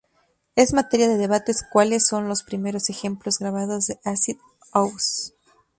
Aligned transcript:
Es 0.55 0.73
materia 0.73 1.07
de 1.07 1.17
debate 1.19 1.53
cuáles 1.71 2.07
son 2.07 2.27
los 2.27 2.41
primeros 2.41 2.89
ejemplos 2.89 3.37
grabados 3.37 3.85
de 3.85 3.99
acid 4.03 4.37
house. 4.73 5.31